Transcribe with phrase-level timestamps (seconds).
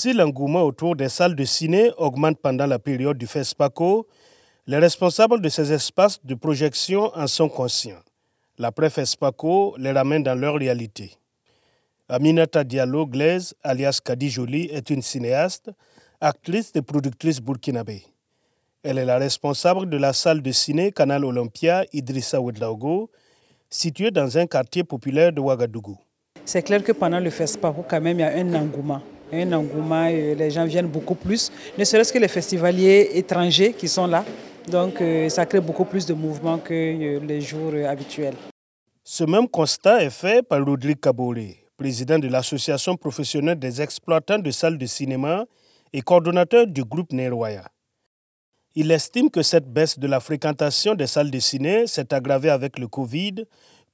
[0.00, 4.06] Si l'engouement autour des salles de ciné augmente pendant la période du FESPACO,
[4.68, 7.98] les responsables de ces espaces de projection en sont conscients.
[8.58, 11.14] L'après FESPACO les ramène dans leur réalité.
[12.08, 15.72] Aminata Diallo Glaise, alias Kadi Jolie, est une cinéaste,
[16.20, 18.04] actrice et productrice burkinabé.
[18.84, 23.10] Elle est la responsable de la salle de ciné Canal Olympia Idrissa Ouedraogo,
[23.68, 25.98] située dans un quartier populaire de Ouagadougou.
[26.44, 30.08] C'est clair que pendant le FESPACO, quand même, il y a un engouement un engouement,
[30.08, 34.24] les gens viennent beaucoup plus, ne serait-ce que les festivaliers étrangers qui sont là.
[34.68, 38.34] Donc euh, ça crée beaucoup plus de mouvements que euh, les jours euh, habituels.
[39.02, 44.50] Ce même constat est fait par Rodrigue Kaboré, président de l'Association professionnelle des exploitants de
[44.50, 45.46] salles de cinéma
[45.92, 47.64] et coordonnateur du groupe Neroya.
[48.74, 52.78] Il estime que cette baisse de la fréquentation des salles de ciné s'est aggravée avec
[52.78, 53.46] le Covid,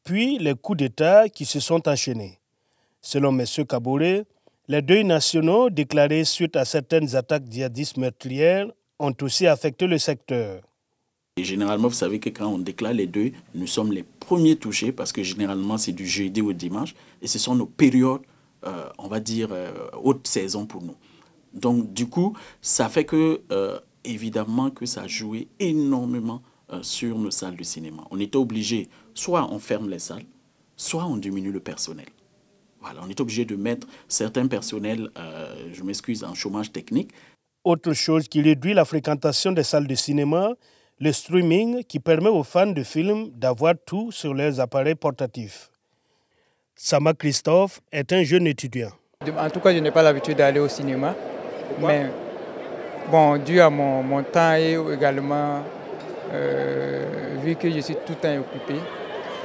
[0.02, 2.40] puis les coups d'État qui se sont enchaînés.
[3.00, 3.46] Selon M.
[3.68, 4.24] Kaboré,
[4.66, 8.66] les deuils nationaux déclarés suite à certaines attaques djihadistes meurtrières
[8.98, 10.62] ont aussi affecté le secteur.
[11.36, 14.92] Et généralement, vous savez que quand on déclare les deuils, nous sommes les premiers touchés
[14.92, 18.22] parce que généralement c'est du jeudi ou dimanche et ce sont nos périodes,
[18.64, 20.96] euh, on va dire, euh, haute saison pour nous.
[21.52, 26.42] Donc du coup, ça fait que, euh, évidemment, que ça a joué énormément
[26.80, 28.04] sur nos salles de cinéma.
[28.10, 30.24] On était obligé, soit on ferme les salles,
[30.76, 32.06] soit on diminue le personnel.
[32.84, 35.08] Voilà, on est obligé de mettre certains personnels,
[35.72, 37.12] je m'excuse, en chômage technique.
[37.64, 40.50] Autre chose qui réduit la fréquentation des salles de cinéma,
[41.00, 45.70] le streaming qui permet aux fans de films d'avoir tout sur leurs appareils portatifs.
[46.76, 48.90] Sama Christophe est un jeune étudiant.
[49.38, 51.14] En tout cas, je n'ai pas l'habitude d'aller au cinéma.
[51.80, 52.10] mais
[53.10, 55.62] bon, dû à mon, temps et également
[56.32, 58.74] euh, vu que je suis tout le temps occupé,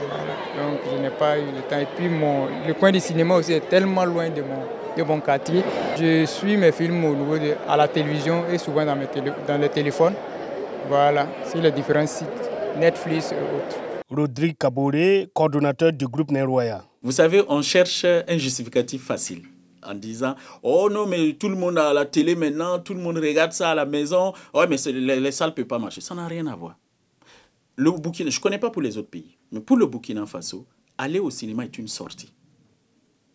[0.01, 1.79] donc je n'ai pas eu le temps.
[1.79, 4.63] Et puis mon, le coin du cinéma aussi est tellement loin de mon,
[4.97, 5.63] de mon quartier.
[5.97, 9.07] Je suis mes films au niveau de, à la télévision et souvent dans, mes
[9.47, 10.13] dans le téléphone.
[10.87, 12.27] Voilà, sur les différents sites,
[12.77, 13.77] Netflix et autres.
[14.09, 16.83] Rodrigue Kaboré, coordonnateur du groupe Neroya.
[17.03, 19.43] Vous savez, on cherche un justificatif facile
[19.87, 23.17] en disant Oh non, mais tout le monde a la télé maintenant, tout le monde
[23.17, 24.33] regarde ça à la maison.
[24.53, 26.01] Oh, mais les, les salles ne peuvent pas marcher.
[26.01, 26.75] Ça n'a rien à voir.
[27.75, 30.65] Le Burkina, je ne connais pas pour les autres pays, mais pour le Burkina Faso,
[30.97, 32.33] aller au cinéma est une sortie.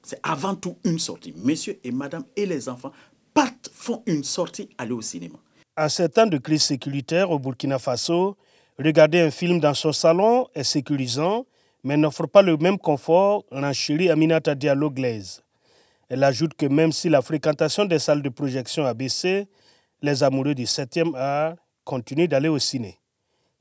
[0.03, 1.35] C'est avant tout une sortie.
[1.37, 2.93] Monsieur et madame et les enfants
[3.33, 5.39] partent, font une sortie, aller au cinéma.
[5.77, 8.37] En ces temps de crise sécuritaire au Burkina Faso,
[8.79, 11.47] regarder un film dans son salon est sécurisant,
[11.83, 15.43] mais n'offre pas le même confort, renchérit Aminata Diallo Glaise.
[16.09, 19.49] Elle ajoute que même si la fréquentation des salles de projection a baissé,
[20.03, 21.55] les amoureux du 7e art
[21.85, 22.99] continuent d'aller au ciné.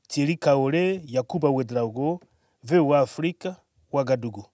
[0.08, 2.20] Thierry Kaore, Yakuba Wedraogo,
[2.64, 3.56] VOA wa
[3.92, 4.53] Ouagadougou.